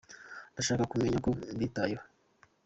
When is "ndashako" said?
0.53-0.91